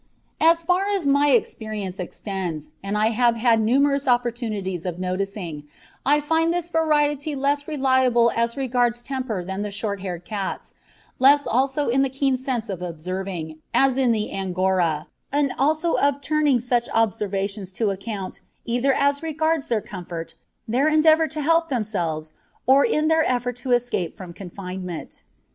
[0.51, 5.65] "]As far as my experience extends, and I have had numerous opportunities of noticing,
[6.03, 10.73] I find this variety less reliable as regards temper than the short haired cats,
[11.19, 16.19] less also in the keen sense of observing, as in the Angora, and also of
[16.19, 20.33] turning such observations to account, either as regards their comfort,
[20.67, 22.33] their endeavour to help themselves,
[22.65, 25.21] or in their efforts to escape from confinement.